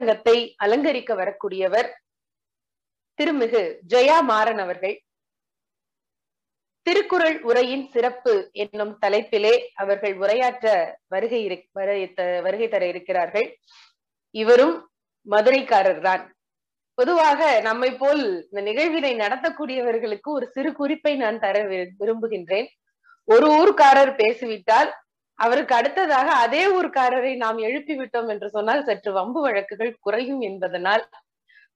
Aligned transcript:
கருத்தரங்கத்தை 0.00 0.36
அலங்கரிக்க 0.64 1.10
வரக்கூடியவர் 1.20 1.88
திருமிகு 3.18 3.62
ஜெயா 3.92 4.16
மாறன் 4.30 4.60
அவர்கள். 4.64 4.96
திருக்குறள் 6.86 7.36
உரையின் 7.48 7.86
சிறப்பு 7.94 8.32
என்னும் 8.62 8.92
தலைப்பிலே 9.04 9.54
அவர்கள் 9.82 10.14
உரையாற்ற 10.22 10.66
வருகை 11.12 11.40
வருகை 12.42 12.66
தர 12.74 12.82
இருக்கிறார்கள். 12.92 13.48
இவரும் 14.34 14.76
மதுரைக்காரர் 15.26 16.02
தான். 16.08 16.24
பொதுவாக 16.98 17.40
நம்மை 17.68 17.90
போல் 18.02 18.22
இந்த 18.50 18.60
நிகழ்வினை 18.68 19.12
நடத்தக்கூடியவர்களுக்கு 19.24 20.28
ஒரு 20.38 20.46
சிறு 20.54 20.70
குறிப்பை 20.80 21.14
நான் 21.22 21.42
தர 21.46 21.56
விரும்புகின்றேன். 22.00 22.68
ஒரு 23.28 23.46
ஊர்க்காரர் 23.60 24.12
பேசிவிட்டால் 24.22 24.90
அவருக்கு 25.38 25.74
அடுத்ததாக 25.78 26.28
அதே 26.44 26.62
ஊர்க்காரரை 26.76 27.32
நாம் 27.44 27.58
எழுப்பி 27.68 27.94
விட்டோம் 27.98 28.28
என்று 28.34 28.48
சொன்னால் 28.56 28.86
சற்று 28.88 29.10
வம்பு 29.16 29.40
வழக்குகள் 29.46 29.92
குறையும் 30.06 30.42
என்பதனால் 30.48 31.04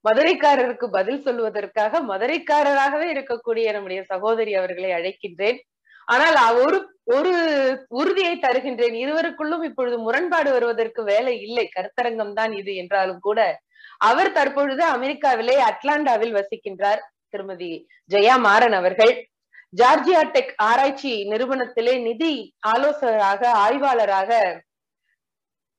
மதுரைக்காரருக்கு 0.04 0.86
பதில் 0.98 1.24
சொல்வதற்காக 1.24 2.00
மதுரைக்காரராகவே 2.10 3.06
இருக்கக்கூடிய 3.14 3.72
நம்முடைய 3.76 4.02
சகோதரி 4.12 4.52
அவர்களை 4.60 4.90
அழைக்கின்றேன். 4.98 5.58
ஆனால் 6.08 6.38
ஒரு 6.62 6.78
ஒரு 7.16 7.32
உறுதியை 8.00 8.34
தருகின்றேன். 8.44 8.96
இருவருக்குள்ளும் 9.02 9.64
இப்பொழுது 9.68 9.96
முரண்பாடு 10.06 10.50
வருவதற்கு 10.56 11.00
வேலை 11.10 11.34
இல்லை. 11.46 11.64
கருத்தரங்கம் 11.76 12.34
தான் 12.38 12.52
இது 12.60 12.72
என்றாலும் 12.82 13.20
கூட 13.26 13.40
அவர் 14.08 14.36
தற்பொழுது 14.38 14.82
அமெரிக்காவிலே 14.96 15.56
அட்லாண்டாவில் 15.70 16.36
வசிக்கின்றார் 16.38 17.02
திருமதி 17.34 17.70
ஜெயா 18.10 18.36
மாறன் 18.46 18.76
அவர்கள். 18.80 19.12
ஜார்ஜியா 19.78 20.22
டெக் 20.30 20.52
ஆராய்ச்சி 20.56 21.24
நிறுவனத்திலே 21.28 22.02
நிதி 22.02 22.54
ஆலோசகராக 22.68 23.50
ஆய்வாளராக 23.50 24.30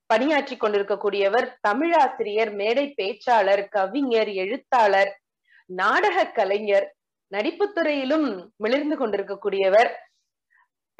பணியாற்றி 0.05 0.57
கொண்டிருக்கக்கூடியவர் 0.57 1.57
தமிழாசிரியர் 1.67 2.53
மேடை 2.53 2.93
பேச்சாளர் 2.97 3.67
கவிஞர் 3.69 4.27
எழுத்தாளர் 4.27 5.11
நாடக 5.65 6.25
கலைஞர் 6.27 6.87
நடிப்புத்துறையிலும் 7.31 8.49
மிளிர்ந்து 8.55 8.95
கொண்டிருக்கக்கூடியவர். 8.97 9.91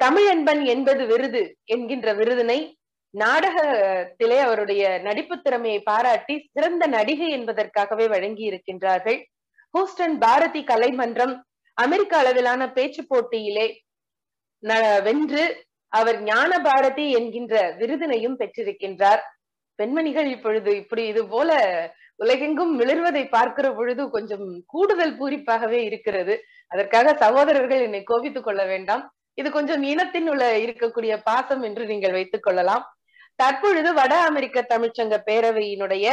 தமிழன்பன் 0.04 0.64
என்பது 0.64 1.06
விருது 1.06 1.42
என்கின்ற 1.64 2.14
விருதினை 2.14 2.76
நாடகத்திலே 3.10 4.38
அவருடைய 4.38 4.98
நடிப்பு 4.98 5.42
திறமையை 5.42 5.80
பாராட்டி 5.82 6.48
சிறந்த 6.52 6.86
நடிகை 6.86 7.28
என்பதற்காகவே 7.28 8.08
வழங்கி 8.08 8.44
இருக்கின்றார்கள் 8.50 9.18
ஹூஸ்டன் 9.74 10.18
பாரதி 10.18 10.62
கலைமன்றம் 10.62 11.34
அமெரிக்க 11.78 12.12
அளவிலான 12.18 12.62
பேச்சு 12.72 13.02
போட்டியிலே 13.06 13.66
வென்று 15.06 15.44
அவர் 15.92 16.18
ஞான 16.22 16.52
பாரதி 16.60 17.06
என்கின்ற 17.10 17.54
விருதினையும் 17.78 18.38
பெற்றிருக்கின்றார். 18.40 19.22
பெண்மணிகள் 19.78 20.28
இப்பொழுது 20.34 20.70
இப்படி 20.76 21.02
இது 21.06 21.22
போல 21.28 21.50
உலகெங்கும் 22.16 22.72
மிளர்வதை 22.80 23.22
பார்க்கிற 23.28 23.66
பொழுது 23.78 24.02
கொஞ்சம் 24.10 24.46
கூடுதல் 24.66 25.14
பூரிப்பாகவே 25.20 25.80
இருக்கிறது. 25.88 26.34
அதற்காக 26.68 27.14
சகோதரர்கள் 27.24 27.80
என்னை 27.80 28.02
கோபித்துக் 28.02 28.44
கொள்ள 28.44 28.62
வேண்டாம். 28.64 29.02
இது 29.40 29.48
கொஞ்சம் 29.50 29.82
இனத்தின் 29.82 30.28
உள்ள 30.28 30.44
இருக்கக்கூடிய 30.58 31.12
பாசம் 31.24 31.62
என்று 31.62 31.84
நீங்கள் 31.86 32.16
வைத்துக் 32.18 32.42
கொள்ளலாம். 32.42 32.84
தற்பொழுது 33.40 33.90
வட 33.94 34.14
அமெரிக்க 34.28 34.66
தமிழ்ச்சங்க 34.72 35.16
பேரவையினுடைய 35.28 36.06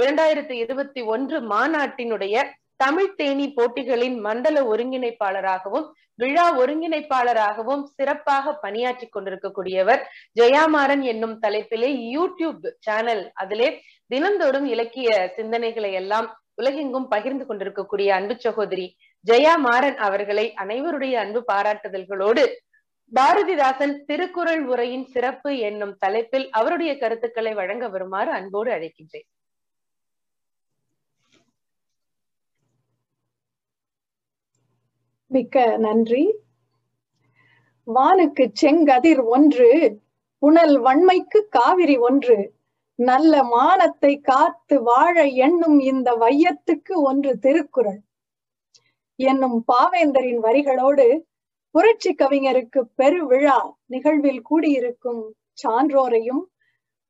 இரண்டாயிரத்தி 0.00 0.54
இருபத்தி 0.64 1.00
ஒன்று 1.14 1.36
மாநாட்டினுடைய 1.52 2.36
தமிழ் 2.80 3.14
தேனி 3.16 3.46
போட்டிகளின் 3.56 4.16
மண்டல 4.26 4.62
ஒருங்கிணைப்பாளராகவும் 4.72 5.86
விழா 6.22 6.46
ஒருங்கிணைப்பாளராகவும் 6.60 7.82
சிறப்பாக 7.96 8.52
பணியாற்றி 8.64 9.06
கொண்டிருக்கக்கூடியவர் 9.08 10.02
ஜெயாமாறன் 10.40 11.02
என்னும் 11.12 11.36
தலைப்பிலே 11.44 11.90
யூடியூப் 12.14 12.66
சேனல். 12.86 13.24
அதிலே 13.34 13.68
தினந்தோறும் 14.12 14.66
இலக்கிய 14.74 15.08
சிந்தனைகளை 15.36 15.92
எல்லாம் 16.02 16.28
உலகெங்கும் 16.62 17.08
பகிர்ந்து 17.08 17.44
கொண்டிருக்கக்கூடிய 17.46 18.08
அன்பு 18.14 18.34
சகோதரி 18.44 18.86
ஜெயா 19.26 19.54
மாறன் 19.66 19.98
அவர்களை 20.06 20.46
அனைவருடைய 20.62 21.14
அன்பு 21.24 21.40
பாராட்டுதல்களோடு 21.52 22.44
பாரதிதாசன் 23.12 23.94
திருக்குறள் 24.08 24.62
உரையின் 24.72 25.06
சிறப்பு 25.14 25.50
என்னும் 25.68 25.94
தலைப்பில் 25.98 26.46
அவருடைய 26.58 26.92
கருத்துக்களை 26.98 27.52
வழங்க 27.54 27.84
வருமாறு 27.88 28.30
அன்போடு 28.38 28.70
அழைக்கின்றேன். 28.76 29.26
மிக்க 35.26 35.76
நன்றி. 35.76 36.24
வானுக்கு 37.86 38.44
செங்கதிர் 38.60 39.22
ஒன்று 39.24 40.00
புனல் 40.38 40.76
வன்மைக்கு 40.80 41.40
காவிரி 41.48 41.96
ஒன்று. 41.98 42.38
நல்ல 42.98 43.42
மானத்தை 43.44 44.20
காத்து 44.20 44.82
வாழ 44.82 45.24
எண்ணும் 45.26 45.78
இந்த 45.78 46.08
வையத்துக்கு 46.14 46.94
ஒன்று 46.94 47.38
திருக்குறள். 47.38 48.00
என்னும் 49.16 49.64
பாவேந்தரின் 49.72 50.40
வரிகளோடு 50.46 51.06
புரட்சி 51.70 52.14
கவிஞருக்கு 52.14 52.80
பெருவிழா 52.96 53.58
நிகழ்வில் 53.86 54.42
கூடியிருக்கும் 54.50 55.22
சான்றோரையும் 55.62 56.42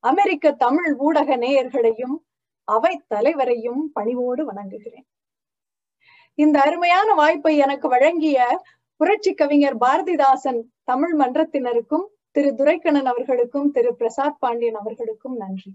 அமெரிக்க 0.04 0.52
தமிழ் 0.52 0.92
ஊடக 0.98 1.36
நேயர்களையும் 1.36 2.16
அவை 2.68 3.02
தலைவரையும் 3.08 3.82
பணிவோடு 3.92 4.42
வணங்குகிறேன். 4.44 5.06
இந்த 6.38 6.60
அருமையான 6.60 7.14
வாய்ப்பை 7.14 7.56
எனக்கு 7.56 7.88
வழங்கிய 7.88 8.62
புரட்சி 8.96 9.34
கவிஞர் 9.34 9.76
பாரதிதாசன் 9.78 10.60
தமிழ் 10.84 11.14
மன்றத்தினருக்கும் 11.20 12.06
திரு 12.30 12.54
துரைக்கண்ணன் 12.54 13.06
அவர்களுக்கும் 13.06 13.70
திரு 13.70 13.96
பிரசாத் 13.96 14.38
பாண்டியன் 14.38 14.74
அவர்களுக்கும் 14.74 15.36
நன்றி. 15.36 15.70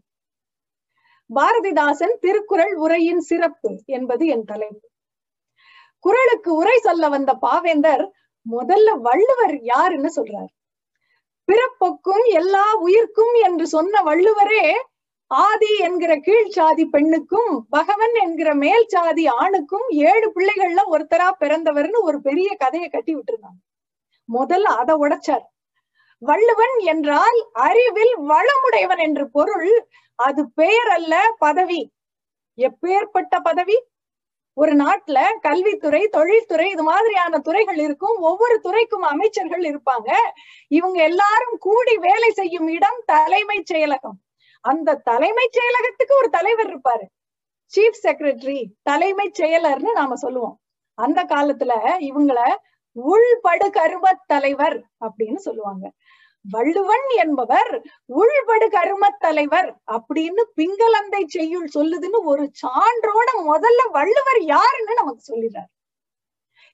பாரதிதாசன் 1.29 2.15
திருக்குறள் 2.19 2.75
உரையின் 2.75 3.19
சிறப்பு 3.19 3.79
என்பது 3.85 4.27
என் 4.27 4.45
தலைப்பு. 4.45 4.87
குறளுக்கு 5.99 6.55
உரை 6.55 6.77
சொல்ல 6.77 7.09
வந்த 7.09 7.37
பாவேந்தர் 7.41 8.03
முதல்ல 8.45 8.89
வள்ளுவர் 9.01 9.55
யாருன்னு 9.61 10.09
சொல்றார். 10.15 10.51
பிறப்புக்கும் 11.47 12.25
எல்லா 12.33 12.73
உயிர்க்கும் 12.73 13.33
என்று 13.33 13.67
சொன்ன 13.67 14.01
வள்ளுவரே 14.01 14.65
ஆதி 15.31 15.77
என்கிற 15.77 16.17
கீழ் 16.17 16.49
சாதி 16.49 16.85
பெண்ணுக்கும் 16.85 17.65
பகவன் 17.69 18.13
என்கிற 18.13 18.53
மேல் 18.53 18.85
சாதி 18.87 19.27
ஆணுக்கும் 19.27 19.87
ஏழு 19.89 20.31
பிள்ளைகள்ல 20.35 20.81
ஒருத்தரா 20.91 21.27
பிறந்தவர்னு 21.39 21.99
ஒரு 22.01 22.21
பெரிய 22.21 22.55
கதையை 22.55 22.89
கட்டி 22.89 23.15
விட்டுருந்தாங்க. 23.15 23.59
முதல்ல 24.29 24.69
அதை 24.81 24.95
உடைச்சார். 24.95 25.45
வள்ளுவன் 26.17 26.77
என்றால் 26.77 27.47
அறிவில் 27.51 28.17
வளமுடையவன் 28.17 28.97
என்று 28.97 29.29
பொருள் 29.29 29.87
அது 30.15 30.49
பெயர் 30.49 30.87
அல்ல 30.87 31.35
பதவி. 31.39 31.91
எப்பேற்பட்ட 32.57 33.35
பதவி? 33.43 33.83
ஒரு 34.53 34.73
நாட்டுல 34.75 35.19
கல்வித்துறை 35.41 36.07
தொழில்துறை 36.07 36.69
இது 36.69 36.83
மாதிரியான 36.83 37.39
துறைகள் 37.39 37.77
இருக்கும். 37.77 38.17
ஒவ்வொரு 38.19 38.59
துறைக்கும் 38.59 39.01
அமைச்சர்கள் 39.01 39.61
இருப்பாங்க. 39.61 40.09
இவங்க 40.67 41.03
எல்லாரும் 41.03 41.57
கூடி 41.59 41.97
வேலை 41.97 42.29
செய்யும் 42.29 42.67
இடம் 42.67 43.03
தலைமைச் 43.05 43.73
செயலகம். 43.73 44.17
அந்த 44.65 44.95
தலைமைச் 44.95 45.55
செயலகத்துக்கு 45.57 46.13
ஒரு 46.17 46.29
தலைவர் 46.29 46.69
இருப்பாரு. 46.69 47.05
சீஃப் 47.73 47.99
செக்ரட்டரி 48.03 48.59
தலைமைச் 48.81 49.41
செயலர்னு 49.41 49.91
நாம 49.91 50.15
சொல்லுவோம். 50.15 50.55
அந்த 50.97 51.19
காலத்துல 51.23 51.73
இவங்கள 52.09 52.39
உள்படு 52.95 53.69
கரும 53.69 54.05
தலைவர் 54.25 54.77
அப்படின்னு 55.05 55.39
சொல்லுவாங்க. 55.47 55.85
வள்ளுவன் 56.45 57.07
என்பவர் 57.15 57.71
உள்படு 58.05 58.69
கரும 58.69 59.09
தலைவர் 59.19 59.69
அப்படின்னு 59.91 60.43
பிங்களந்தை 60.57 61.21
செய்யுள் 61.25 61.67
சொல்லுதுன்னு 61.75 62.19
ஒரு 62.23 62.43
சான்றோட 62.61 63.29
முதல்ல 63.51 63.81
வள்ளுவர் 63.91 64.41
யாருன்னு 64.53 64.93
நமக்கு 64.93 65.23
சொல்லிடுறார். 65.31 65.69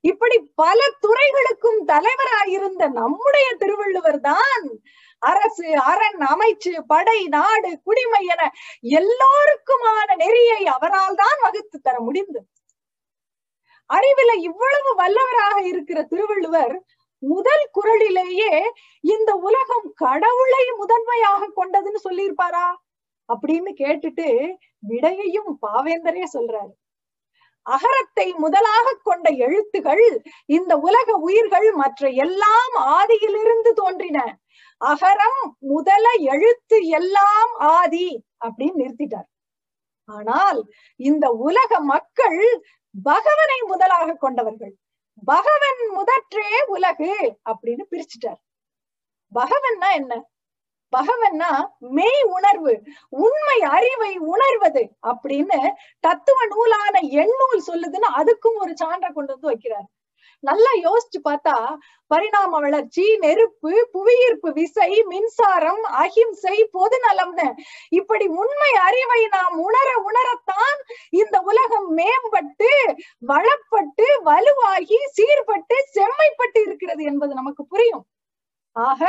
இப்படி 0.03 0.37
பல 0.55 0.79
துறைகளுக்கும் 0.99 1.79
தலைவராயிருந்த 1.87 2.83
நம்முடைய 2.91 3.47
திருவள்ளுவர் 3.57 4.19
தான் 4.19 4.65
அரசு 5.29 5.67
அரண் 5.91 6.23
அமைச்சு 6.33 6.71
படை 6.87 7.19
நாடு 7.27 7.71
குடிமை 7.83 8.21
என 8.33 8.43
எல்லோருக்குமான 8.99 10.07
நெறியை 10.23 10.61
அவரால் 10.75 11.15
தான் 11.15 11.39
வகுத்து 11.41 11.77
தர 11.81 11.95
முடிந்தது. 11.99 12.47
அறிவில 13.89 14.31
இவ்வளவு 14.49 14.91
வல்லவராக 15.01 15.57
இருக்கிற 15.65 15.99
திருவள்ளுவர் 16.03 16.75
முதல் 17.23 17.67
குரலிலேயே 17.71 18.53
இந்த 19.03 19.31
உலகம் 19.47 19.87
கடவுளை 20.03 20.63
முதன்மையாக 20.77 21.51
கொண்டதுன்னு 21.55 21.99
சொல்லியிருப்பாரா? 22.07 22.67
அப்படின்னு 23.29 23.71
கேட்டுட்டு 23.83 24.27
விடையையும் 24.83 25.51
பாவேந்தரே 25.61 26.25
சொல்றாரு. 26.33 26.73
அகரத்தை 27.65 28.25
முதலாக 28.33 28.87
கொண்ட 29.03 29.29
எழுத்துகள் 29.45 30.05
இந்த 30.45 30.73
உலக 30.77 31.17
உயிர்கள் 31.17 31.67
மற்ற 31.73 32.09
எல்லாம் 32.25 32.75
ஆதியிலிருந்து 32.97 33.71
தோன்றின. 33.73 34.19
அகரம் 34.81 35.41
முதல 35.73 36.05
எழுத்து 36.33 36.77
எல்லாம் 36.87 37.53
ஆதி 37.75 38.07
அப்படின்னு 38.45 38.79
நிறுத்திட்டார். 38.81 39.27
ஆனால் 40.09 40.59
இந்த 40.99 41.25
உலக 41.47 41.79
மக்கள் 41.93 42.41
பகவனை 42.95 43.59
முதலாக 43.61 44.17
கொண்டவர்கள். 44.19 44.73
பகவன் 45.23 45.81
முதற்றே 45.91 46.51
உலகு 46.65 47.13
அப்படின்னு 47.51 47.83
பிரிச்சுட்டார். 47.91 48.41
பகவன்னா 49.31 49.89
என்ன? 49.93 50.13
பகவன்னா 50.93 51.51
மெய் 51.97 52.21
உணர்வு 52.35 52.73
உண்மை 53.23 53.57
அறிவை 53.75 54.13
உணர்வது 54.33 54.83
அப்படின்னு 55.11 55.59
தத்துவ 55.99 56.39
நூலான 56.45 56.95
எண்ணூல் 57.23 57.67
சொல்லுதுன்னு 57.69 58.09
அதுக்கும் 58.19 58.57
ஒரு 58.63 58.73
சான்றை 58.83 59.09
கொண்டு 59.13 59.33
வந்து 59.33 59.51
வைக்கிறார். 59.51 59.87
நல்லா 60.43 60.71
யோசிச்சு 60.83 61.19
பார்த்தா 61.23 61.53
பரிணாம 62.11 62.59
வளர்ச்சி 62.59 63.03
நெருப்பு 63.17 63.71
புவியீர்ப்பு 63.91 64.49
விசை 64.53 64.89
மின்சாரம் 65.03 65.83
அகிம்சை 66.03 66.57
பொது 66.71 66.97
நலம்னு 67.05 67.47
இப்படி 67.99 68.25
உண்மை 68.41 68.71
அறிவை 68.87 69.21
நாம் 69.27 69.55
உணர 69.67 69.89
உணரத்தான் 70.09 70.79
இந்த 71.21 71.39
உலகம் 71.51 71.87
மேம்பட்டு 71.97 72.71
வளப்பட்டு 73.31 74.07
வலுவாகி 74.29 74.99
சீர்பட்டு 75.17 75.77
செம்மைப்பட்டு 75.93 76.61
இருக்கிறது 76.65 77.03
என்பது 77.03 77.33
நமக்கு 77.33 77.65
புரியும். 77.65 78.05
ஆக 78.75 79.01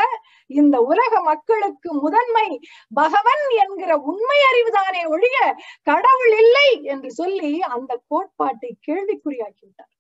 இந்த 0.47 0.81
உலக 0.81 1.21
மக்களுக்கு 1.23 1.95
முதன்மை 1.95 2.61
பகவன் 2.95 3.45
என்கிற 3.65 3.99
உண்மை 3.99 4.39
அறிவுதானே 4.51 5.09
ஒழிய 5.09 5.39
கடவுள் 5.83 6.35
இல்லை 6.39 6.83
என்று 6.83 7.11
சொல்லி 7.13 7.61
அந்த 7.61 7.93
கோட்பாட்டை 8.09 8.77
கேள்விக்குறியாக்கி 8.89 9.65
விட்டார். 9.67 9.93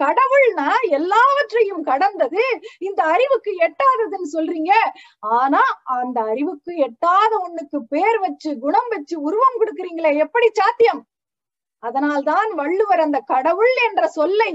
கடவுள்னா 0.00 0.68
எல்லாவற்றையும் 0.90 1.82
கடந்தது 1.82 2.42
இந்த 2.78 3.04
அறிவுக்கு 3.04 3.52
எட்டாததுன்னு 3.66 4.28
சொல்றீங்க. 4.36 4.72
ஆனா 5.18 5.62
அந்த 5.84 6.20
அறிவுக்கு 6.22 6.76
எட்டாத 6.76 7.32
ஒண்ணுக்கு 7.46 7.78
பேர் 7.88 8.18
வச்சு 8.18 8.58
குணம் 8.58 8.88
வச்சு 8.88 9.20
உருவம் 9.20 9.58
கொடுக்குறீங்களே 9.60 10.12
எப்படி 10.16 10.50
சாத்தியம்? 10.52 11.07
அதனால்தான் 11.82 12.50
வள்ளுவர் 12.60 13.02
அந்த 13.04 13.18
கடவுள் 13.32 13.74
என்ற 13.86 14.02
சொல்லை 14.16 14.50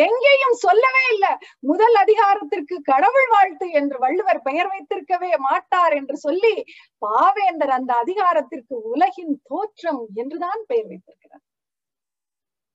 எங்கேயும் 0.00 0.56
சொல்லவே 0.66 1.04
இல்லை. 1.14 1.32
முதல் 1.70 1.96
அதிகாரத்திற்கு 2.04 2.76
கடவுள் 2.92 3.28
வாழ்த்து 3.34 3.68
என்று 3.80 3.98
வள்ளுவர் 3.98 4.40
பெயர் 4.42 4.70
வைத்திருக்கவே 4.72 5.32
மாட்டார் 5.48 5.96
என்று 6.00 6.16
சொல்லி 6.26 6.54
பாவேந்தர் 7.02 7.74
அந்த 7.78 7.92
அதிகாரத்திற்கு 8.04 8.76
உலகின் 8.94 9.34
தோற்றம் 9.50 10.02
என்றுதான் 10.14 10.62
பெயர் 10.66 10.90
வைத்திருக்கிறார். 10.92 11.44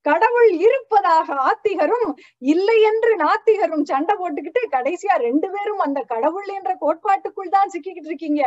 கடவுள் 0.06 0.52
இருப்பதாக 0.66 1.36
ஆத்திகரும் 1.50 2.10
இல்லை 2.54 2.78
என்று 2.90 3.12
நாத்திகரும் 3.24 3.86
சண்டை 3.92 4.14
போட்டுக்கிட்டு 4.22 4.62
கடைசியா 4.76 5.16
ரெண்டு 5.26 5.48
பேரும் 5.54 5.84
அந்த 5.86 6.00
கடவுள் 6.14 6.50
என்ற 6.58 6.72
கோட்பாட்டுக்குள் 6.84 7.54
தான் 7.56 7.72
சிக்கிக்கிட்டு 7.74 8.12
இருக்கீங்க. 8.12 8.44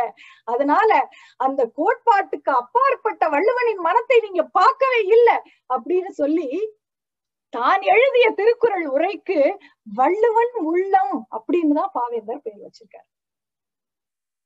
அதனால 0.53 0.89
அந்த 1.39 1.61
கோட்பாட்டுக்கு 1.79 2.51
அப்பாற்பட்ட 2.61 3.23
வள்ளுவனின் 3.35 3.85
மனத்தை 3.87 4.19
நீங்க 4.27 4.45
பார்க்கவே 4.59 5.01
இல்லை 5.17 5.37
அப்படின்னு 5.75 6.13
சொல்லி 6.21 6.49
தான் 7.53 7.83
எழுதிய 7.93 8.27
திருக்குறள் 8.39 8.87
உரைக்கு 8.95 9.39
வள்ளுவன் 9.99 10.55
உள்ளம் 10.71 11.15
அப்படின்னு 11.37 11.75
தான் 11.79 11.93
பாவேந்தர் 11.97 12.43
பெயர் 12.45 12.65
வச்சிருக்காரு. 12.65 13.07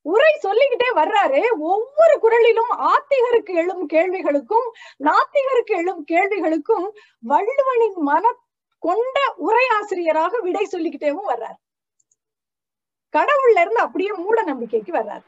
உரை 0.02 0.34
சொல்லிக்கிட்டே 0.40 0.90
வர்றாரு. 0.96 1.42
ஒவ்வொரு 1.58 2.16
குரலிலும் 2.22 2.72
ஆத்திகருக்கு 2.90 3.54
எழும் 3.54 3.88
கேள்விகளுக்கும் 3.88 4.68
நாத்திகருக்கு 5.00 5.78
எழும் 5.78 6.06
கேள்விகளுக்கும் 6.12 6.88
வள்ளுவனின் 7.28 7.96
மன 7.96 8.32
கொண்ட 8.80 9.34
உரை 9.38 9.68
ஆசிரியராக 9.68 10.40
விடை 10.40 10.68
சொல்லிக்கிட்டேவும் 10.72 11.30
வர்றார். 11.30 11.60
கடவுள்ல 13.18 13.62
இருந்து 13.62 13.80
அப்படியே 13.80 14.12
மூட 14.12 14.44
நம்பிக்கைக்கு 14.44 14.94
வர்றார். 14.94 15.24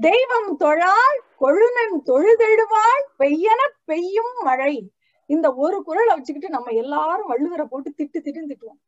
தெய்வம் 0.00 0.60
தொழால் 0.60 1.18
கொழுனன் 1.40 1.96
தொழுதெழுவாள் 2.06 3.04
பெய்யன 3.18 3.60
பெய்யும் 3.84 4.32
மழை. 4.40 4.92
இந்த 5.26 5.54
ஒரு 5.54 5.82
குரலை 5.82 6.14
வச்சுக்கிட்டு 6.14 6.48
நம்ம 6.48 6.70
எல்லாரும் 6.70 7.28
வள்ளுவரை 7.28 7.64
போட்டு 7.64 7.94
திட்டு 7.96 8.16
திட்டு 8.16 8.50
திட்டுவோம். 8.50 8.80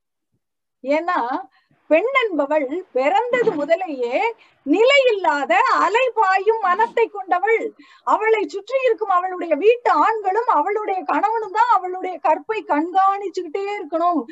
ஏன்னா 0.83 1.43
பெண் 1.91 2.13
என்பவள் 2.21 2.67
பிறந்தது 2.97 3.51
முதலேயே 3.59 4.19
நிலையில்லாத 4.67 5.53
அலைபாயும் 5.85 6.61
மனத்தை 6.67 7.05
கொண்டவள். 7.09 7.65
அவளை 8.13 8.41
சுற்றி 8.55 8.79
இருக்கும் 8.87 9.13
அவளுடைய 9.17 9.53
வீட்டு 9.65 9.91
ஆண்களும் 10.05 10.51
அவளுடைய 10.59 11.01
கணவனும் 11.11 11.57
தான் 11.59 11.73
அவளுடைய 11.77 12.15
கற்பை 12.27 12.59
கண்காணிச்சுக்கிட்டே 12.73 13.65
இருக்கணும் 13.77 14.23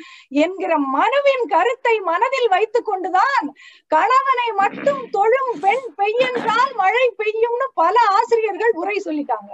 என்கிற 0.45 0.71
மனுவின் 0.95 1.45
கருத்தை 1.53 1.95
மனதில் 2.09 2.49
வைத்துக் 2.55 2.89
கொண்டுதான் 2.89 3.47
கணவனை 3.95 4.49
மட்டும் 4.61 5.03
தொழும் 5.17 5.53
பெண் 5.65 5.87
பெய்யென்றால் 6.01 6.73
மழை 6.81 7.05
பெய்யும்னு 7.21 7.69
பல 7.81 7.95
ஆசிரியர்கள் 8.17 8.73
உரை 8.81 8.97
சொல்லிட்டாங்க. 9.05 9.51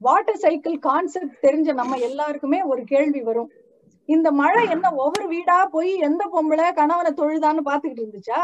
வாட்டர் 0.00 0.42
சைக்கிள் 0.44 0.78
கான்செப்ட் 0.88 1.36
தெரிஞ்ச 1.42 1.68
நம்ம 1.82 1.98
எல்லாருக்குமே 2.08 2.62
ஒரு 2.72 2.82
கேள்வி 2.94 3.20
வரும். 3.28 3.52
இந்த 4.08 4.32
மழை 4.32 4.68
என்ன 4.68 4.92
ஒவ்வொரு 4.92 5.26
வீடா 5.28 5.66
போய் 5.66 5.96
எந்த 5.98 6.22
பொம்பளை 6.32 6.72
கணவனை 6.72 7.10
தொழுதான்னு 7.12 7.62
பாத்துக்கிட்டு 7.64 8.04
இருந்துச்சா? 8.04 8.40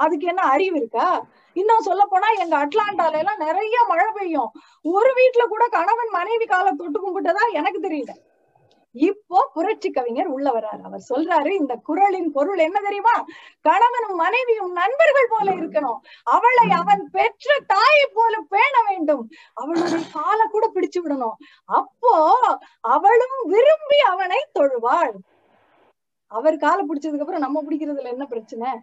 அதுக்கு 0.00 0.26
என்ன 0.26 0.42
அறிவு 0.42 0.76
இருக்கா? 0.76 1.08
இன்னும் 1.56 1.80
சொல்ல 1.80 2.06
போனா 2.06 2.28
எங்க 2.38 2.66
அட்லாண்டால 2.66 3.18
எல்லாம் 3.18 3.38
நிறைய 3.38 3.76
மழை 3.88 4.12
பெய்யும். 4.14 4.50
ஒரு 4.84 5.12
வீட்டுல 5.14 5.46
கூட 5.48 5.68
கணவன் 5.68 6.10
மனைவி 6.10 6.46
காலை 6.46 6.72
தொட்டு 6.72 7.00
கும்பிட்டதா 7.00 7.44
எனக்கு 7.52 7.80
தெரியல. 7.80 8.12
இப்போ 8.92 9.50
புரட்சி 9.52 9.90
கவிஞர் 9.90 10.26
உள்ள 10.26 10.50
வர்றாரு. 10.50 10.82
அவர் 10.82 11.04
சொல்றாரு 11.08 11.50
இந்த 11.50 11.74
குரலின் 11.76 12.32
பொருள் 12.32 12.58
என்ன 12.58 12.80
தெரியுமா? 12.80 13.24
கணவனும் 13.60 14.16
மனைவியும் 14.16 14.72
நண்பர்கள் 14.72 15.30
போல 15.30 15.52
இருக்கணும். 15.52 15.98
அவளை 16.22 16.70
அவன் 16.70 17.08
பெற்ற 17.10 17.58
தாயை 17.66 18.10
போல 18.12 18.40
பேண 18.48 18.74
வேண்டும். 18.88 19.30
அவளுடைய 19.54 20.06
காலை 20.12 20.46
கூட 20.46 20.70
பிடிச்சு 20.74 21.00
விடணும். 21.04 21.36
அப்போ 21.64 22.14
அவளும் 22.80 23.38
விரும்பி 23.44 23.98
அவனை 23.98 24.46
தொழுவாள். 24.58 25.14
அவர் 26.26 26.56
காலை 26.56 26.86
பிடிச்சதுக்கு 26.86 27.18
அப்புறம் 27.18 27.40
நம்ம 27.40 27.62
பிடிக்கிறதுல 27.62 28.04
என்ன 28.04 28.26
பிரச்சனை? 28.26 28.82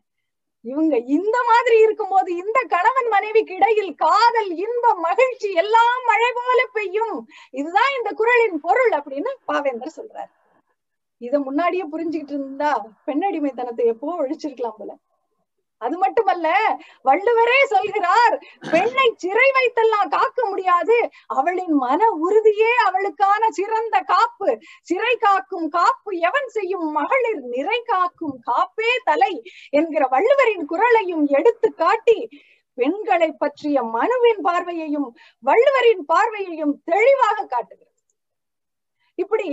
இவங்க 0.65 0.95
இந்த 0.98 1.38
மாதிரி 1.44 1.80
இருக்கும்போது 1.81 2.30
இந்த 2.36 2.59
கணவன் 2.68 3.07
மனைவிக்கு 3.07 3.56
இடையில் 3.56 3.95
காதல் 3.95 4.51
இன்பம் 4.65 5.00
மகிழ்ச்சி 5.00 5.54
எல்லாம் 5.54 6.01
மழை 6.06 6.31
போல 6.36 6.59
பெய்யும். 6.71 7.27
இதுதான் 7.51 7.92
இந்த 7.98 8.12
குரலின் 8.12 8.59
பொருள் 8.59 8.92
அப்படின்னு 9.00 9.33
பாவேந்தர் 9.48 9.98
சொல்றாரு. 10.00 10.31
இத 11.21 11.39
முன்னாடியே 11.39 11.86
புரிஞ்சுக்கிட்டு 11.92 12.36
இருந்தா 12.38 12.71
பெண்ணடிமைத்தனத்தை 13.06 13.86
எப்போ 13.86 14.15
ஒழிச்சிருக்கலாம் 14.24 14.77
போல. 14.77 14.92
அது 15.81 15.95
மட்டுமல்ல 15.97 16.47
வள்ளுவரே 17.06 17.57
சொல்கிறார் 17.65 18.35
பெண்ணை 18.71 19.07
சிறை 19.15 19.47
வைத்தெல்லாம் 19.51 20.09
காக்க 20.09 20.39
முடியாது. 20.45 20.97
அவளின் 21.35 21.75
மன 21.75 22.01
உறுதியே 22.19 22.71
அவளுக்கான 22.85 23.50
சிறந்த 23.50 23.95
காப்பு. 24.06 24.50
சிறை 24.81 25.13
காக்கும் 25.18 25.68
காப்பு 25.69 26.12
எவன் 26.19 26.50
செய்யும்? 26.50 26.88
மகளிர் 26.91 27.41
நிறை 27.45 27.79
காக்கும் 27.85 28.38
காப்பே 28.50 28.91
தலை 29.03 29.33
என்கிற 29.69 30.03
வள்ளுவரின் 30.07 30.65
குரலையும் 30.65 31.25
எடுத்து 31.38 31.69
காட்டி 31.74 32.19
பெண்களை 32.77 33.29
பற்றிய 33.31 33.77
மனுவின் 33.94 34.41
பார்வையையும் 34.44 35.07
வள்ளுவரின் 35.44 36.03
பார்வையையும் 36.06 36.74
தெளிவாக 36.85 37.38
காட்டுகிறது 37.45 37.94
இப்படி 39.17 39.47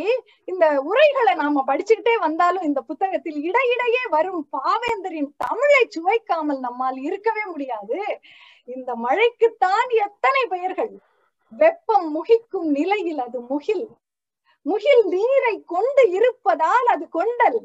இந்த 0.45 0.65
உரைகளை 0.83 1.35
நாம 1.35 1.63
படிச்சுக்கிட்டே 1.67 2.15
வந்தாலும் 2.19 2.63
இந்த 2.63 2.81
புத்தகத்தில் 2.81 3.39
இடையிடையே 3.43 4.03
வரும் 4.09 4.49
பாவேந்தரின் 4.53 5.31
தமிழை 5.37 5.83
சுவைக்காமல் 5.89 6.59
நம்மால் 6.59 6.99
இருக்கவே 6.99 7.45
முடியாது. 7.45 7.99
இந்த 8.65 8.91
மழைக்குத்தான் 8.95 9.89
எத்தனை 9.89 10.43
பெயர்கள்? 10.47 10.93
வெப்பம் 11.53 12.09
முகிக்கும் 12.11 12.69
நிலையில் 12.71 13.19
அது 13.19 13.41
முகில். 13.41 13.87
முகில் 14.67 15.03
நீரை 15.05 15.55
கொண்டு 15.67 16.05
இருப்பதால் 16.11 16.87
அது 16.87 17.07
கொண்டல். 17.09 17.61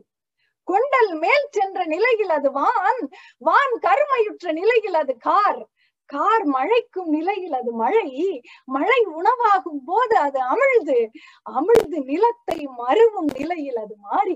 கொண்டல் 0.68 1.14
மேல் 1.16 1.48
சென்ற 1.52 1.86
நிலையில் 1.86 2.30
அது 2.30 2.52
வான். 2.52 3.04
வான் 3.38 3.76
கருமையுற்ற 3.80 4.52
நிலையில் 4.52 4.94
அது 4.94 5.18
கார். 5.18 5.62
கார் 6.14 6.46
மழைக்கும் 6.46 7.10
நிலையில் 7.10 7.54
அது 7.54 7.72
மழை. 7.74 8.10
மழை 8.66 9.00
உணவாகும் 9.20 9.82
போது 9.86 10.16
அது 10.18 10.40
அமிழ்து. 10.54 10.98
அமிழ்து 11.50 11.98
நிலத்தை 12.04 12.60
மருவும் 12.78 13.30
நிலையில் 13.38 13.76
அது 13.76 13.96
மாறி. 13.98 14.36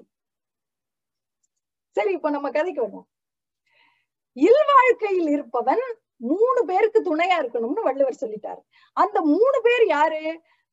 சரி 1.97 2.11
இப்ப 2.11 2.29
நம்ம 2.29 2.49
கதைக்கு 2.49 2.81
வருவோம். 2.81 3.07
இல்வாழ்க்கையில் 4.37 5.29
இருப்பவன் 5.29 5.83
மூணு 6.15 6.61
பேருக்கு 6.65 6.99
துணையா 7.01 7.37
இருக்கணும்னு 7.41 7.81
வள்ளுவர் 7.87 8.21
சொல்லிட்டாரு. 8.21 8.61
அந்த 8.93 9.17
மூணு 9.21 9.57
பேர் 9.63 9.85
யாரு? 9.87 10.23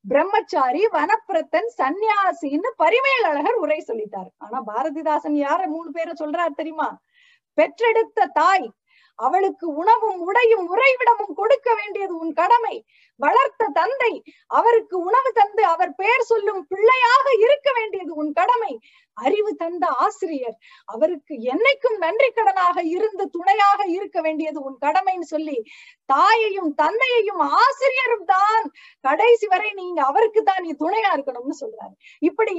பிரம்மச்சாரி 0.04 0.82
வனப்பிரத்தன் 0.96 1.70
சந்நியாசின்னு 1.78 2.68
பரிமேல் 2.82 3.26
அழகர் 3.30 3.58
உரை 3.64 3.78
சொல்லிட்டாரு. 3.88 4.30
ஆனா 4.44 4.58
பாரதிதாசன் 4.70 5.36
யார 5.44 5.66
மூணு 5.66 5.90
பேரை 5.90 6.14
சொல்றாரு 6.18 6.54
தெரியுமா? 6.60 6.88
பெற்றெடுத்த 7.58 8.28
தாய் 8.32 8.68
அவளுக்கு 9.26 9.66
உணவும் 9.82 10.20
உடையும் 10.28 10.64
உறைவிடமும் 10.74 11.36
கொடுக்க 11.40 11.68
வேண்டியது 11.80 12.14
உன் 12.22 12.32
கடமை. 12.40 12.76
வளர்த்த 13.20 13.72
தந்தை 13.78 14.12
அவருக்கு 14.58 14.96
உணவு 15.08 15.30
தந்து 15.32 15.62
அவர் 15.74 15.92
பெயர் 15.94 16.28
சொல்லும் 16.30 16.62
பிள்ளையாக 16.70 17.26
இருக்க 17.44 17.68
வேண்டியது 17.78 18.12
உன் 18.22 18.32
கடமை. 18.32 18.72
அறிவு 19.16 19.50
தந்த 19.54 19.84
ஆசிரியர் 20.04 20.54
அவருக்கு 20.92 21.34
என்னைக்கும் 21.52 21.96
நன்றி 22.04 22.28
கடனாக 22.36 22.78
இருந்து 22.96 23.24
துணையாக 23.30 23.80
இருக்க 23.96 24.18
வேண்டியது 24.26 24.58
உன் 24.68 24.78
கடமைன்னு 24.84 25.26
சொல்லி 25.32 25.56
தாயையும் 26.08 26.70
தந்தையையும் 26.74 27.42
ஆசிரியரும் 27.62 28.24
தான். 28.24 28.64
கடைசி 29.04 29.46
வரை 29.46 29.70
நீங்க 29.80 30.00
அவருக்கு 30.04 30.42
தான் 30.42 30.62
நீ 30.66 30.70
துணையா 30.82 31.10
இருக்கணும்னு 31.16 31.56
சொல்றாரு. 31.62 31.94
இப்படி 32.28 32.54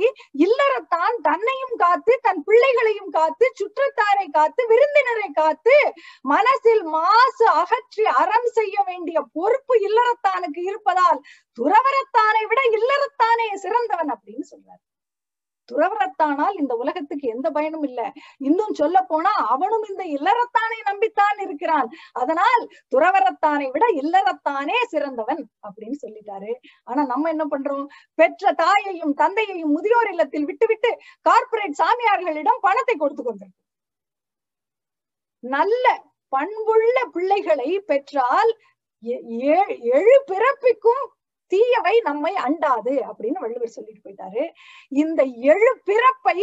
இல்லறத்தான் 0.45 1.15
தன்னையும் 1.29 1.75
காத்து 1.83 2.15
தன் 2.27 2.43
பிள்ளைகளையும் 2.49 3.11
காத்து 3.17 3.47
சுற்றத்தாரை 3.61 4.27
காத்து 4.37 4.61
விருந்தினரை 4.73 5.29
காத்து 5.41 5.75
மன 6.33 6.45
மனசில் 6.51 6.85
மாசு 6.93 7.45
அகற்றி 7.59 8.03
அறம் 8.21 8.47
செய்ய 8.55 8.75
வேண்டிய 8.87 9.17
பொறுப்பு 9.35 9.73
இல்லறத்தானுக்கு 9.87 10.61
இருப்பதால் 10.69 11.19
துறவரத்தானை 11.57 12.41
விட 12.49 12.61
இல்லறத்தானே 12.77 13.45
சிறந்தவன் 13.63 14.09
அப்படின்னு 14.15 14.45
சொல்றாரு. 14.49 14.81
துறவரத்தானால் 15.69 16.57
இந்த 16.61 16.73
உலகத்துக்கு 16.83 17.25
எந்த 17.27 17.47
பயனும் 17.49 17.85
இல்ல. 17.89 17.99
இன்னும் 18.47 18.73
சொல்ல 18.73 18.97
போனா 19.03 19.33
அவனும் 19.53 19.85
இந்த 19.91 20.03
இல்லறத்தானை 20.15 20.79
நம்பித்தான் 20.89 21.39
இருக்கிறான். 21.45 21.87
அதனால் 22.21 22.63
துறவரத்தானை 22.93 23.67
விட 23.75 23.87
இல்லறத்தானே 24.01 24.77
சிறந்தவன் 24.93 25.41
அப்படின்னு 25.67 25.97
சொல்லிட்டாரு. 26.03 26.51
ஆனா 26.89 27.03
நம்ம 27.13 27.29
என்ன 27.35 27.47
பண்றோம்? 27.53 27.87
பெற்ற 28.19 28.53
தாயையும் 28.63 29.17
தந்தையையும் 29.23 29.73
முதியோர் 29.77 30.11
இல்லத்தில் 30.15 30.49
விட்டுவிட்டு 30.51 30.91
கார்பரேட் 31.29 31.81
சாமியார்களிடம் 31.83 32.63
பணத்தை 32.67 32.97
கொடுத்து 32.97 33.23
கொண்டிருக்கோம் 33.23 33.59
நல்ல 35.43 35.85
பண்புள்ள 36.35 36.97
பிள்ளைகளை 37.15 37.71
பெற்றால் 37.91 38.51
எழு 39.93 40.15
பிறப்பிக்கும் 40.31 41.03
தீயவை 41.51 41.93
நம்மை 42.07 42.31
அண்டாது 42.47 42.93
அப்படின்னு 43.09 43.39
வள்ளுவர் 43.43 43.73
சொல்லிட்டு 43.75 44.01
போயிட்டாரு. 44.03 44.43
இந்த 45.01 45.21
எழு 45.53 45.71
பிறப்பை 45.89 46.37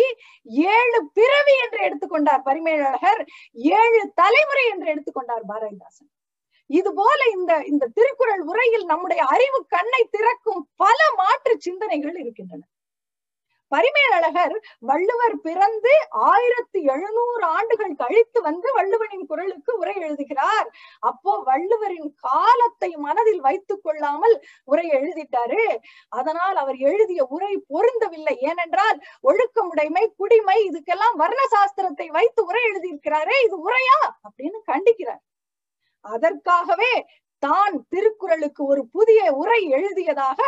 ஏழு 0.72 0.98
பிறவி 1.18 1.54
என்று 1.64 1.80
எடுத்துக்கொண்டார் 1.88 2.46
பரிமேலழகர் 2.48 3.22
ஏழு 3.78 4.02
தலைமுறை 4.20 4.64
என்று 4.74 4.88
எடுத்துக்கொண்டார் 4.94 5.46
பாரதிதாசன். 5.52 6.10
இது 6.70 6.90
போல 7.00 7.20
இந்த 7.36 7.52
இந்த 7.72 7.84
திருக்குறள் 7.98 8.42
உரையில் 8.50 8.86
நம்முடைய 8.92 9.20
அறிவு 9.34 9.60
கண்ணை 9.76 10.02
திறக்கும் 10.16 10.62
பல 10.84 10.98
மாற்று 11.20 11.54
சிந்தனைகள் 11.66 12.16
இருக்கின்றன. 12.22 12.62
பரிமேலழகர் 13.68 14.54
வள்ளுவர் 14.78 15.36
பிறந்து 15.40 15.92
ஆயிரத்தி 16.10 16.80
எழுநூறு 16.82 17.44
ஆண்டுகள் 17.46 17.94
கழித்து 17.94 18.42
வந்து 18.42 18.68
வள்ளுவனின் 18.74 19.26
குரலுக்கு 19.26 19.72
உரை 19.78 19.94
எழுதுகிறார். 20.00 20.68
அப்போ 21.00 21.32
வள்ளுவரின் 21.44 22.10
காலத்தை 22.16 22.90
மனதில் 22.96 23.40
வைத்துக் 23.40 23.82
கொள்ளாமல் 23.82 24.36
உரை 24.64 24.86
எழுதிட்டாரு. 24.90 25.62
அதனால் 26.08 26.56
அவர் 26.56 26.76
எழுதிய 26.76 27.24
உரை 27.24 27.52
பொருந்தவில்லை. 27.74 28.36
ஏனென்றால் 28.40 28.98
ஒழுக்கமுடைமை 29.22 30.04
குடிமை 30.16 30.58
இதுக்கெல்லாம் 30.70 31.16
வர்ண 31.16 31.40
சாஸ்திரத்தை 31.56 32.08
வைத்து 32.08 32.40
உரை 32.44 32.62
எழுதியிருக்கிறாரே 32.70 33.38
இது 33.44 33.56
உரையா? 33.70 34.00
அப்படின்னு 34.26 34.60
கண்டிக்கிறார். 34.72 35.22
அதற்காகவே 36.00 36.92
தான் 37.42 37.74
திருக்குறளுக்கு 37.88 38.62
ஒரு 38.64 38.82
புதிய 38.86 39.32
உரை 39.32 39.60
எழுதியதாக 39.70 40.40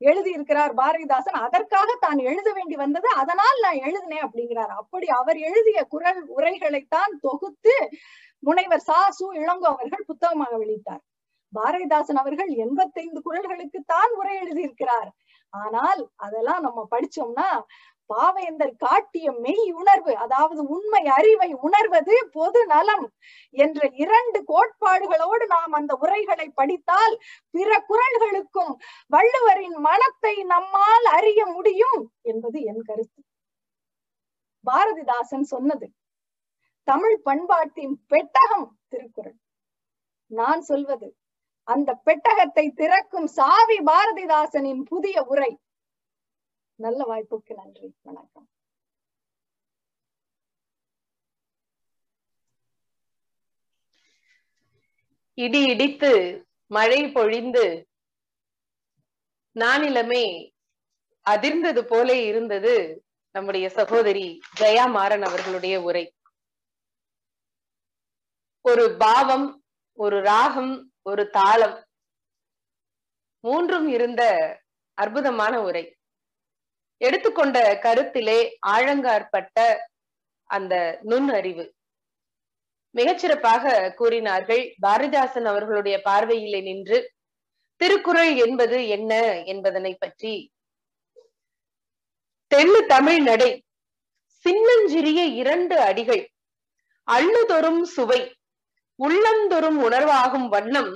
எழுதியிருக்கிறார் 0.00 0.72
பாரதிதாசன். 0.80 1.38
அதற்காக 1.46 1.90
தான் 2.00 2.18
எழுத 2.30 2.48
வேண்டி 2.52 2.76
வந்தது. 2.76 3.08
அதனால் 3.22 3.58
நான் 3.66 3.82
எழுதினேன் 3.86 4.24
அப்படிங்கிறார். 4.26 4.72
அப்படி 4.80 5.06
அவர் 5.20 5.38
எழுதிய 5.48 5.80
குரல் 5.94 6.20
உரைகளைத்தான் 6.36 7.12
தொகுத்து 7.26 7.74
முனைவர் 8.42 8.86
சா 8.88 8.98
சு 9.18 9.26
இளங்கோ 9.42 9.68
அவர்கள் 9.74 10.08
புத்தகமாக 10.10 10.54
வெளியிட்டார். 10.62 11.02
பாரதிதாசன் 11.52 12.20
அவர்கள் 12.22 12.50
எண்பத்தைந்து 12.64 13.20
குரல்களுக்கு 13.26 13.80
தான் 13.86 14.12
உரை 14.20 14.34
எழுதியிருக்கிறார். 14.42 15.10
ஆனால் 15.52 16.00
அதெல்லாம் 16.16 16.64
நம்ம 16.66 16.80
படிச்சோம்னா 16.94 17.48
பாவேந்தர் 18.10 18.74
காட்டிய 18.76 19.26
மெய் 19.44 19.70
உணர்வு 19.72 20.12
அதாவது 20.16 20.60
உண்மை 20.66 21.02
அறிவை 21.08 21.48
உணர்வது 21.66 22.16
பொது 22.32 22.60
நலம் 22.66 23.06
என்ற 23.54 23.88
இரண்டு 23.94 24.38
கோட்பாடுகளோடு 24.44 25.46
நாம் 25.46 25.72
அந்த 25.72 25.92
உரைகளை 25.94 26.46
படித்தால் 26.54 27.14
பிற 27.50 27.70
குரல்களுக்கும் 27.88 28.72
வள்ளுவரின் 29.10 29.78
மனத்தை 29.88 30.34
நம்மால் 30.44 31.08
அறிய 31.16 31.40
முடியும் 31.46 32.00
என்பது 32.22 32.60
என் 32.62 32.82
கருத்து. 32.82 33.20
பாரதிதாசன் 34.64 35.46
சொன்னது 35.52 35.88
தமிழ் 36.88 37.18
பண்பாட்டின் 37.22 37.94
பெட்டகம் 38.06 38.68
திருக்குறள். 38.88 39.38
நான் 40.30 40.62
சொல்வது 40.62 41.08
அந்த 41.68 41.90
பெட்டகத்தை 42.06 42.64
திறக்கும் 42.74 43.28
சாவி 43.28 43.78
பாரதிதாசனின் 43.80 44.82
புதிய 44.82 45.16
உரை. 45.24 45.52
நல்ல 46.76 47.04
வாய்ப்புக்கு 47.04 47.54
நன்றி. 47.54 47.94
வணக்கம். 48.02 48.48
இடி 55.34 55.62
இடித்து 55.62 56.12
மழை 56.66 57.10
பொழிந்து 57.12 57.88
நானிலமே 59.54 60.52
அதிர்ந்தது 61.30 61.82
போல 61.82 62.22
இருந்தது 62.22 63.04
நம்முடைய 63.30 63.68
சகோதரி 63.68 64.40
ஜெயா 64.60 64.90
மாறன் 64.90 65.22
அவர்களுடைய 65.22 65.80
உரை. 65.80 66.14
ஒரு 68.60 68.96
பாவம் 68.98 69.64
ஒரு 69.92 70.20
ராகம் 70.20 70.92
ஒரு 71.02 71.30
தாளம் 71.30 71.84
மூன்றும் 73.40 73.88
இருந்த 73.88 74.22
அற்புதமான 74.94 75.62
உரை. 75.62 75.95
எடுத்துக்கொண்ட 77.00 77.58
கருத்திலே 77.82 78.38
ஆழங்காற்பட்ட 78.74 79.64
அந்த 80.50 80.74
நுண் 81.02 81.30
அறிவு 81.30 81.64
மிகச்சிறப்பாக 82.94 83.94
கூறினார்கள். 83.94 84.62
பாரதிதாசன் 84.86 85.44
அவர்களுடைய 85.44 85.96
பார்வையிலே 86.04 86.60
நின்று 86.60 86.98
திருக்குறள் 87.80 88.32
என்பது 88.36 88.76
என்ன 88.88 89.12
என்பதனை 89.44 89.92
பற்றி. 89.94 90.34
தெள்ளு 92.50 92.80
தமிழ் 92.86 93.20
நடை 93.22 93.50
சின்னஞ்சிறிய 94.44 95.20
இரண்டு 95.40 95.76
அடிகள் 95.80 96.22
அள்ளுதொரும் 97.08 97.82
சுவை 97.94 98.20
உள்ளந்தொரும் 98.98 99.78
உணர்வாகும் 99.86 100.48
வண்ணம் 100.48 100.92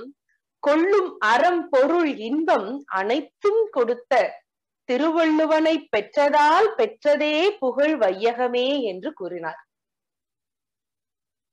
கொள்ளும் 0.63 1.09
அறம் 1.19 1.63
பொருள் 1.69 2.11
இன்பம் 2.29 2.69
அனைத்தும் 2.99 3.61
கொடுத்த 3.71 4.13
திருவள்ளுவனை 4.91 5.73
பெற்றதால் 5.95 6.67
பெற்றதே 6.77 7.35
புகழ் 7.59 7.93
வையகமே 7.97 8.67
என்று 8.81 9.09
கூறினார். 9.13 9.59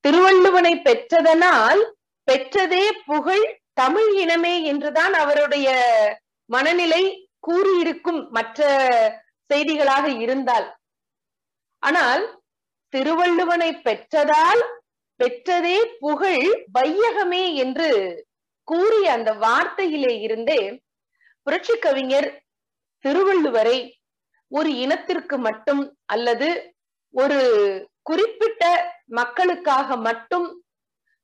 திருவள்ளுவனை 0.04 0.72
பெற்றதனால் 0.82 1.82
பெற்றதே 2.28 2.84
புகழ் 3.04 3.44
தமிழ் 3.72 4.10
இனமே 4.14 4.54
என்றுதான் 4.62 5.12
அவருடைய 5.12 5.68
மனநிலை 6.50 7.02
கூறியிருக்கும் 7.40 8.20
மற்ற 8.30 8.66
செய்திகளாக 9.50 10.06
இருந்தால். 10.20 10.66
ஆனால் 11.82 12.24
திருவள்ளுவனை 12.92 13.70
பெற்றதால் 13.86 14.62
பெற்றதே 15.20 15.78
புகழ் 16.00 16.48
வையகமே 16.78 17.54
என்று 17.54 17.90
கூறிய 18.68 19.12
அந்த 19.12 19.30
வார்த்தையிலே 19.34 20.12
இருந்தே 20.20 20.60
புரட்சி 21.46 21.78
கவிஞர் 21.78 22.28
திருவள்ளுவரை 23.04 23.78
ஒரு 24.48 24.70
இனத்திற்கு 24.74 25.36
மட்டும் 25.38 25.82
அல்லது 26.06 26.48
ஒரு 27.14 27.38
குறிப்பிட்ட 28.02 28.64
மக்களுக்காக 29.06 29.96
மட்டும் 29.96 30.46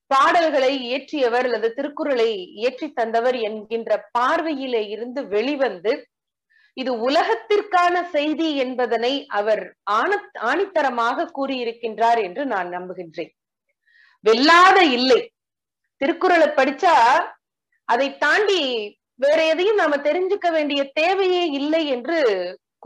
பாடல்களை 0.07 0.73
இயற்றியவர் 0.89 1.45
அல்லது 1.45 1.69
திருக்குறளை 1.73 2.31
இயற்றி 2.55 2.93
தந்தவர் 2.93 3.37
என்கின்ற 3.41 4.09
பார்வையிலே 4.19 4.89
இருந்து 4.89 5.27
வெளிவந்து 5.27 5.93
இது 6.77 6.93
உலகத்திற்கான 7.01 8.03
செய்தி 8.03 8.57
என்பதனை 8.57 9.27
அவர் 9.29 9.63
ஆண 9.83 10.11
ஆணித்தரமாக 10.41 11.27
கூறியிருக்கின்றார் 11.39 12.21
என்று 12.23 12.47
நான் 12.47 12.69
நம்புகின்றேன். 12.69 13.33
வெல்லாத 14.25 14.79
இல்லை. 14.91 15.21
திருக்குறளை 16.01 16.49
படிச்சா 16.49 16.95
அதை 17.89 18.09
தாண்டி 18.17 18.61
வேற 19.25 19.41
எதையும் 19.53 19.81
நாம 19.83 19.97
தெரிஞ்சுக்க 20.07 20.49
வேண்டிய 20.51 20.81
தேவையே 21.01 21.43
இல்லை 21.59 21.83
என்று 21.95 22.19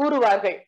கூறுவார்கள். 0.01 0.59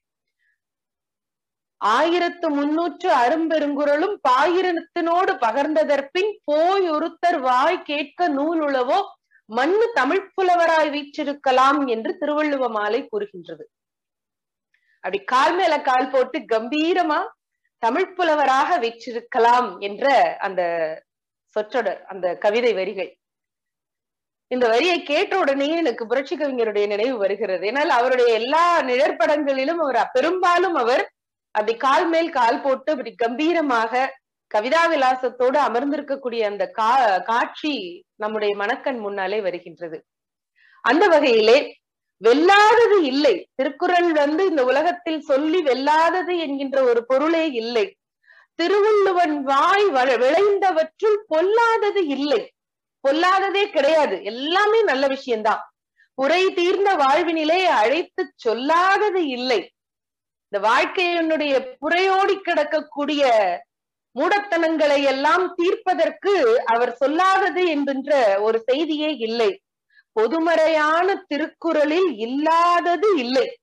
ஆயிரத்து 1.81 2.47
முன்னூற்று 2.57 3.09
அரும்பெருங்குரலும் 3.23 4.17
பாயிரத்தினோடு 4.29 5.33
பகர்ந்ததற்பின் 5.45 6.33
போய் 6.49 6.87
ஒருத்தர் 6.97 7.39
வாய் 7.47 7.79
கேட்க 7.91 8.29
நூல் 8.39 8.61
உளவோ 8.67 8.99
மண்ணு 9.49 9.87
தமிழ் 9.93 10.25
புலவராய் 10.35 10.91
வீற்றிருக்கலாம் 10.97 11.79
என்று 11.95 12.11
திருவள்ளுவ 12.19 12.65
மாலை 12.77 13.01
கூறுகின்றது. 13.07 13.65
அப்படி 15.05 15.21
கால் 15.33 15.55
மேல 15.59 15.75
கால் 15.89 16.11
போட்டு 16.11 16.39
கம்பீரமா 16.53 17.21
தமிழ் 17.83 18.13
புலவராக 18.17 18.77
வீற்றிருக்கலாம் 18.85 19.71
என்ற 19.89 20.13
அந்த 20.47 20.63
சொற்றொடர் 21.57 22.01
அந்த 22.13 22.27
கவிதை 22.45 22.73
வரிகள். 22.81 23.11
இந்த 24.51 24.69
வரியை 24.69 25.03
கேட்ட 25.03 25.39
உடனே 25.39 25.77
எனக்கு 25.77 26.07
புரட்சி 26.07 26.37
கவிஞருடைய 26.37 26.87
நினைவு 26.87 27.17
வருகிறது. 27.19 27.67
ஏன்னால் 27.67 27.89
அவருடைய 27.89 28.33
எல்லா 28.33 28.83
நிழற்படங்களிலும் 28.83 29.81
அவர் 29.85 30.11
பெரும்பாலும் 30.13 30.75
அவர் 30.75 31.13
அப்படி 31.51 31.77
கால் 31.77 32.09
மேல் 32.09 32.31
கால் 32.31 32.63
போட்டு 32.63 32.93
அப்படி 32.93 33.15
கம்பீரமாக 33.15 34.19
கவிதா 34.55 34.83
விலாசத்தோடு 34.93 35.59
அமர்ந்திருக்கக்கூடிய 35.59 36.43
அந்த 36.43 36.67
கா 36.67 37.19
காட்சி 37.19 38.05
நம்முடைய 38.17 38.57
மனக்கண் 38.57 38.99
முன்னாலே 38.99 39.41
வருகின்றது. 39.41 40.05
அந்த 40.85 41.09
வகையிலே 41.09 41.59
வெல்லாதது 42.25 42.99
இல்லை. 43.03 43.49
திருக்குறள் 43.55 44.13
வந்து 44.13 44.47
இந்த 44.47 44.65
உலகத்தில் 44.65 45.21
சொல்லி 45.21 45.63
வெல்லாதது 45.63 46.39
என்கின்ற 46.39 46.83
ஒரு 46.83 47.07
பொருளே 47.07 47.51
இல்லை. 47.51 47.97
திருவள்ளுவன் 48.55 49.43
வாய் 49.43 49.87
விளைந்தவற்றுள் 50.25 51.19
பொல்லாதது 51.29 52.07
இல்லை. 52.07 52.53
பொல்லாததே 53.01 53.71
கிடையாது. 53.71 54.25
எல்லாமே 54.25 54.83
நல்ல 54.83 55.07
விஷயம்தான். 55.07 55.73
உரை 56.15 56.53
தீர்ந்த 56.53 56.95
வாழ்வினிலே 56.95 57.65
அழைத்து 57.65 58.33
சொல்லாதது 58.35 59.27
இல்லை. 59.27 59.73
இந்த 60.49 60.69
வாழ்க்கையினுடைய 60.69 61.77
புறையோடி 61.81 62.37
கிடக்கக்கூடிய 62.45 63.23
மூடத்தனங்களை 64.21 65.03
எல்லாம் 65.03 65.55
தீர்ப்பதற்கு 65.55 66.63
அவர் 66.65 66.93
சொல்லாதது 66.95 67.67
என்கின்ற 67.67 68.41
ஒரு 68.41 68.63
செய்தியே 68.67 69.09
இல்லை. 69.09 69.61
பொதுமறையான 70.21 71.15
திருக்குறளில் 71.27 72.17
இல்லாதது 72.17 73.19
இல்லை. 73.19 73.59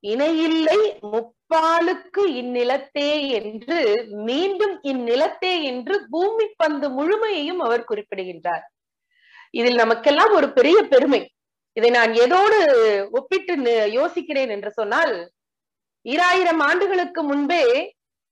இணையில்லை 0.00 0.98
முப்பாலுக்கு 1.00 2.22
இந்நிலத்தே 2.26 3.28
என்று 3.28 4.06
மீண்டும் 4.10 4.82
இந்நிலத்தே 4.82 5.62
என்று 5.62 6.06
பூமி 6.10 6.46
பந்து 6.56 6.88
முழுமையையும் 6.90 7.58
அவர் 7.58 7.84
குறிப்பிடுகின்றார். 7.84 8.73
இதில் 9.58 9.80
நமக்கெல்லாம் 9.82 10.32
ஒரு 10.38 10.48
பெரிய 10.58 10.78
பெருமை. 10.92 11.22
இதை 11.76 11.90
நான் 11.90 12.12
எதோடு 12.24 12.58
ஒப்பிட்டு 13.10 13.54
யோசிக்கிறேன் 13.98 14.50
என்று 14.56 14.70
சொன்னால் 14.70 15.14
ஈராயிரம் 16.06 16.62
ஆண்டுகளுக்கு 16.68 17.20
முன்பே 17.22 17.64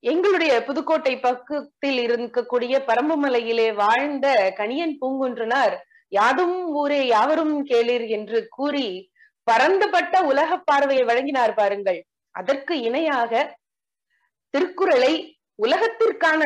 எங்களுடைய 0.05 0.53
புதுக்கோட்டை 0.69 1.15
பக்கத்தில் 1.21 1.99
இருக்கக்கூடிய 2.07 2.75
பரம்புமலையிலே 2.89 3.67
வாழ்ந்த 3.75 4.27
கணியன் 4.61 4.95
பூங்குன்றனார் 5.01 5.75
யாதும் 6.13 6.57
ஊரே 6.81 7.01
யாவரும் 7.07 7.55
கேளீர் 7.67 8.07
என்று 8.17 8.39
கூறி 8.57 8.87
பரந்துபட்ட 9.47 10.15
உலக 10.31 10.51
பார்வையை 10.71 11.05
வழங்கினார் 11.05 11.55
பாருங்கள். 11.61 12.01
அதற்கு 12.35 12.75
இணையாக 12.89 13.33
திருக்குறளை 14.55 15.13
உலகத்திற்கான 15.59 16.43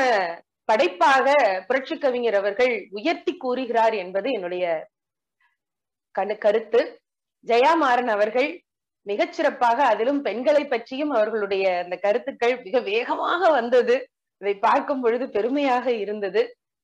படைப்பாக 0.69 1.27
புரட்சி 1.67 1.99
கவிஞர் 1.99 2.35
அவர்கள் 2.35 2.73
உயர்த்தி 2.91 3.37
கூறுகிறார் 3.37 3.95
என்பது 3.95 4.31
என்னுடைய 4.31 4.65
கணு 6.19 6.35
கருத்து. 6.39 6.81
ஜெயாமாறன் 7.47 8.11
அவர்கள் 8.17 8.49
மிகச்சிறப்பாக 9.07 9.79
அதிலும் 9.93 10.21
பெண்களை 10.23 10.63
பற்றியும் 10.67 11.11
அவர்களுடைய 11.11 11.65
அந்த 11.85 11.97
கருத்துக்கள் 11.97 12.55
மிக 12.63 12.81
வேகமாக 12.81 13.51
வந்தது. 13.51 13.97
இதை 14.41 14.55
பார்க்கும் 14.59 15.01
பொழுது 15.01 15.29
பெருமையாக 15.29 15.87
இருந்தது. 15.93 16.43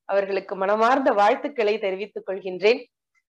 அவர்களுக்கு 0.09 0.55
மனமார்ந்த 0.57 1.11
வாழ்த்துக்களை 1.13 1.75
தெரிவித்துக் 1.79 2.29
கொள்கின்றேன். 2.29 2.81